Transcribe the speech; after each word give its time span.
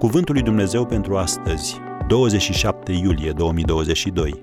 Cuvântul 0.00 0.34
lui 0.34 0.42
Dumnezeu 0.42 0.86
pentru 0.86 1.16
astăzi, 1.16 1.76
27 2.08 2.92
iulie 2.92 3.32
2022. 3.32 4.42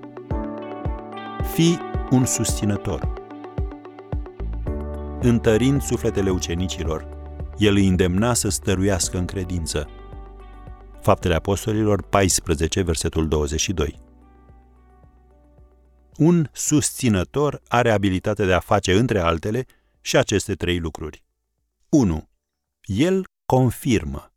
Fii 1.53 1.79
un 2.11 2.25
susținător. 2.25 3.13
Întărind 5.21 5.81
sufletele 5.81 6.29
ucenicilor, 6.29 7.07
el 7.57 7.75
îi 7.75 7.87
îndemna 7.87 8.33
să 8.33 8.49
stăruiască 8.49 9.17
în 9.17 9.25
credință. 9.25 9.89
Faptele 11.01 11.35
Apostolilor 11.35 12.03
14, 12.03 12.81
versetul 12.81 13.27
22. 13.27 13.99
Un 16.17 16.49
susținător 16.51 17.61
are 17.67 17.91
abilitatea 17.91 18.45
de 18.45 18.53
a 18.53 18.59
face, 18.59 18.97
între 18.97 19.19
altele, 19.19 19.65
și 20.01 20.17
aceste 20.17 20.53
trei 20.53 20.79
lucruri. 20.79 21.23
1. 21.89 22.29
El 22.83 23.27
confirmă. 23.45 24.31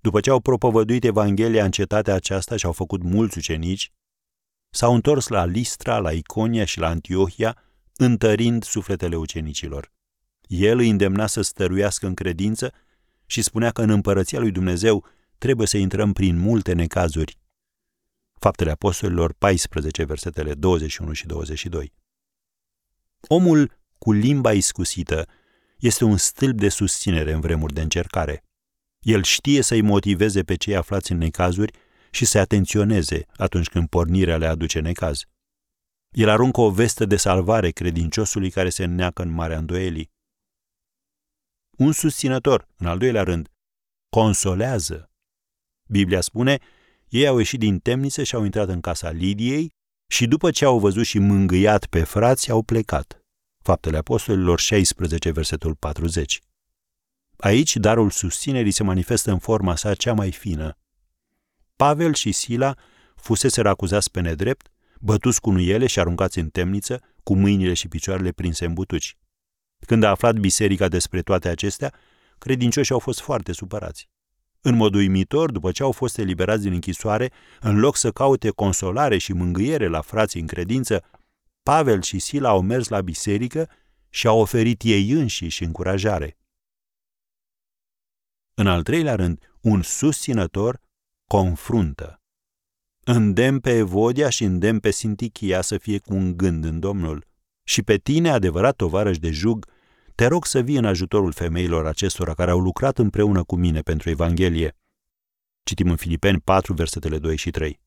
După 0.00 0.20
ce 0.20 0.30
au 0.30 0.40
propovăduit 0.40 1.04
Evanghelia 1.04 1.64
în 1.64 1.70
cetatea 1.70 2.14
aceasta 2.14 2.56
și 2.56 2.66
au 2.66 2.72
făcut 2.72 3.02
mulți 3.02 3.38
ucenici, 3.38 3.92
s-au 4.70 4.94
întors 4.94 5.28
la 5.28 5.44
Listra, 5.44 5.98
la 5.98 6.12
Iconia 6.12 6.64
și 6.64 6.78
la 6.78 6.88
Antiohia, 6.88 7.62
întărind 7.96 8.64
sufletele 8.64 9.16
ucenicilor. 9.16 9.92
El 10.46 10.78
îi 10.78 10.88
îndemna 10.88 11.26
să 11.26 11.42
stăruiască 11.42 12.06
în 12.06 12.14
credință 12.14 12.72
și 13.26 13.42
spunea 13.42 13.70
că 13.70 13.82
în 13.82 13.90
împărăția 13.90 14.38
lui 14.38 14.50
Dumnezeu 14.50 15.06
trebuie 15.38 15.66
să 15.66 15.76
intrăm 15.76 16.12
prin 16.12 16.38
multe 16.38 16.72
necazuri. 16.72 17.38
Faptele 18.38 18.70
Apostolilor 18.70 19.32
14, 19.32 20.04
versetele 20.04 20.54
21 20.54 21.12
și 21.12 21.26
22. 21.26 21.92
Omul 23.20 23.78
cu 23.98 24.12
limba 24.12 24.52
iscusită 24.52 25.28
este 25.78 26.04
un 26.04 26.16
stâlp 26.16 26.56
de 26.58 26.68
susținere 26.68 27.32
în 27.32 27.40
vremuri 27.40 27.72
de 27.72 27.80
încercare. 27.80 28.47
El 28.98 29.22
știe 29.22 29.62
să-i 29.62 29.80
motiveze 29.80 30.42
pe 30.42 30.54
cei 30.54 30.76
aflați 30.76 31.12
în 31.12 31.18
necazuri 31.18 31.72
și 32.10 32.24
să 32.24 32.38
atenționeze 32.38 33.26
atunci 33.36 33.68
când 33.68 33.88
pornirea 33.88 34.36
le 34.36 34.46
aduce 34.46 34.80
necaz. 34.80 35.22
El 36.16 36.28
aruncă 36.28 36.60
o 36.60 36.70
vestă 36.70 37.04
de 37.04 37.16
salvare 37.16 37.70
credinciosului 37.70 38.50
care 38.50 38.68
se 38.68 38.84
înneacă 38.84 39.22
în 39.22 39.30
marea 39.30 39.58
îndoielii. 39.58 40.10
Un 41.78 41.92
susținător, 41.92 42.68
în 42.76 42.86
al 42.86 42.98
doilea 42.98 43.22
rând, 43.22 43.48
consolează. 44.08 45.10
Biblia 45.88 46.20
spune, 46.20 46.58
ei 47.08 47.26
au 47.26 47.38
ieșit 47.38 47.58
din 47.58 47.78
temniță 47.78 48.22
și 48.22 48.34
au 48.34 48.44
intrat 48.44 48.68
în 48.68 48.80
casa 48.80 49.10
Lidiei 49.10 49.72
și 50.10 50.26
după 50.26 50.50
ce 50.50 50.64
au 50.64 50.78
văzut 50.78 51.04
și 51.04 51.18
mângâiat 51.18 51.86
pe 51.86 52.04
frați, 52.04 52.50
au 52.50 52.62
plecat. 52.62 53.20
Faptele 53.62 53.96
Apostolilor 53.96 54.60
16, 54.60 55.30
versetul 55.30 55.74
40. 55.74 56.40
Aici 57.40 57.76
darul 57.76 58.10
susținerii 58.10 58.70
se 58.70 58.82
manifestă 58.82 59.30
în 59.30 59.38
forma 59.38 59.76
sa 59.76 59.94
cea 59.94 60.12
mai 60.12 60.32
fină. 60.32 60.78
Pavel 61.76 62.14
și 62.14 62.32
Sila 62.32 62.74
fusese 63.14 63.60
acuzați 63.60 64.10
pe 64.10 64.20
nedrept, 64.20 64.70
bătuți 65.00 65.40
cu 65.40 65.50
nuiele 65.50 65.86
și 65.86 66.00
aruncați 66.00 66.38
în 66.38 66.48
temniță, 66.48 67.00
cu 67.22 67.34
mâinile 67.34 67.74
și 67.74 67.88
picioarele 67.88 68.30
prinse 68.30 68.64
în 68.64 68.72
butuci. 68.72 69.16
Când 69.86 70.02
a 70.02 70.08
aflat 70.08 70.38
biserica 70.38 70.88
despre 70.88 71.22
toate 71.22 71.48
acestea, 71.48 71.94
credincioșii 72.38 72.92
au 72.92 73.00
fost 73.00 73.20
foarte 73.20 73.52
supărați. 73.52 74.08
În 74.60 74.74
mod 74.74 74.94
uimitor, 74.94 75.50
după 75.50 75.70
ce 75.70 75.82
au 75.82 75.92
fost 75.92 76.18
eliberați 76.18 76.62
din 76.62 76.72
închisoare, 76.72 77.32
în 77.60 77.78
loc 77.78 77.96
să 77.96 78.10
caute 78.10 78.50
consolare 78.50 79.18
și 79.18 79.32
mângâiere 79.32 79.86
la 79.86 80.00
frații 80.00 80.40
în 80.40 80.46
credință, 80.46 81.04
Pavel 81.62 82.02
și 82.02 82.18
Sila 82.18 82.48
au 82.48 82.60
mers 82.60 82.88
la 82.88 83.00
biserică 83.00 83.68
și 84.08 84.26
au 84.26 84.40
oferit 84.40 84.82
ei 84.82 85.10
înșiși 85.10 85.64
încurajare. 85.64 86.37
În 88.60 88.66
al 88.66 88.82
treilea 88.82 89.14
rând, 89.14 89.52
un 89.60 89.82
susținător 89.82 90.80
confruntă. 91.26 92.22
Îndemn 93.04 93.60
pe 93.60 93.76
Evodia 93.76 94.28
și 94.28 94.44
îndemn 94.44 94.78
pe 94.78 94.90
Sintichia 94.90 95.60
să 95.60 95.78
fie 95.78 95.98
cu 95.98 96.14
un 96.14 96.36
gând 96.36 96.64
în 96.64 96.80
Domnul. 96.80 97.26
Și 97.62 97.82
pe 97.82 97.96
tine, 97.96 98.30
adevărat 98.30 98.76
tovarăș 98.76 99.18
de 99.18 99.30
jug, 99.30 99.66
te 100.14 100.26
rog 100.26 100.46
să 100.46 100.60
vii 100.60 100.76
în 100.76 100.84
ajutorul 100.84 101.32
femeilor 101.32 101.86
acestora 101.86 102.34
care 102.34 102.50
au 102.50 102.58
lucrat 102.58 102.98
împreună 102.98 103.42
cu 103.42 103.56
mine 103.56 103.80
pentru 103.80 104.10
Evanghelie. 104.10 104.76
Citim 105.62 105.90
în 105.90 105.96
Filipeni 105.96 106.40
4, 106.40 106.74
versetele 106.74 107.18
2 107.18 107.36
și 107.36 107.50
3. 107.50 107.80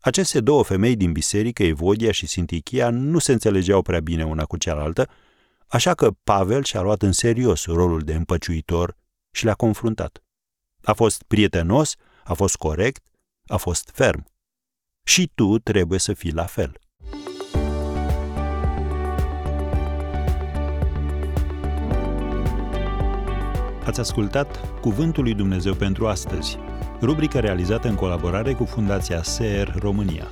Aceste 0.00 0.40
două 0.40 0.64
femei 0.64 0.96
din 0.96 1.12
biserică, 1.12 1.62
Evodia 1.62 2.12
și 2.12 2.26
Sintichia, 2.26 2.90
nu 2.90 3.18
se 3.18 3.32
înțelegeau 3.32 3.82
prea 3.82 4.00
bine 4.00 4.24
una 4.24 4.44
cu 4.44 4.56
cealaltă, 4.56 5.08
așa 5.66 5.94
că 5.94 6.10
Pavel 6.24 6.64
și-a 6.64 6.80
luat 6.80 7.02
în 7.02 7.12
serios 7.12 7.64
rolul 7.64 8.00
de 8.00 8.14
împăciuitor 8.14 9.00
și 9.32 9.44
le-a 9.44 9.54
confruntat. 9.54 10.22
A 10.82 10.92
fost 10.92 11.22
prietenos, 11.22 11.94
a 12.24 12.32
fost 12.32 12.56
corect, 12.56 13.04
a 13.46 13.56
fost 13.56 13.90
ferm. 13.94 14.26
Și 15.04 15.30
tu 15.34 15.58
trebuie 15.58 15.98
să 15.98 16.12
fii 16.12 16.32
la 16.32 16.44
fel. 16.44 16.80
Ați 23.84 24.00
ascultat 24.00 24.80
Cuvântul 24.80 25.22
lui 25.22 25.34
Dumnezeu 25.34 25.74
pentru 25.74 26.06
astăzi, 26.06 26.58
rubrica 27.00 27.40
realizată 27.40 27.88
în 27.88 27.94
colaborare 27.94 28.52
cu 28.52 28.64
Fundația 28.64 29.22
SER 29.22 29.74
România. 29.78 30.30